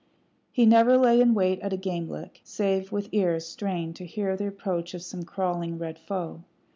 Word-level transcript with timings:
He 0.51 0.65
never 0.65 0.97
lay 0.97 1.21
in 1.21 1.35
wait 1.35 1.59
at 1.59 1.73
a 1.73 1.77
game 1.77 2.09
lick, 2.09 2.41
save 2.43 2.91
with 2.91 3.09
ears 3.11 3.45
strained 3.45 3.95
to 3.97 4.05
hear 4.07 4.35
the 4.35 4.47
approach 4.47 4.95
of 4.95 5.03
some 5.03 5.21
crawling 5.21 5.77
red 5.77 5.99
foe. 5.99 6.41